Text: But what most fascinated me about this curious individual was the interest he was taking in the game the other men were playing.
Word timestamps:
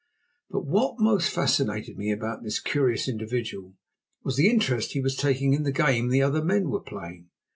But 0.49 0.65
what 0.65 0.97
most 0.99 1.31
fascinated 1.31 1.95
me 1.95 2.09
about 2.11 2.41
this 2.41 2.59
curious 2.59 3.07
individual 3.07 3.75
was 4.23 4.35
the 4.35 4.49
interest 4.49 4.93
he 4.93 4.99
was 4.99 5.15
taking 5.15 5.53
in 5.53 5.61
the 5.61 5.71
game 5.71 6.07
the 6.09 6.23
other 6.23 6.43
men 6.43 6.71
were 6.71 6.81
playing. 6.81 7.29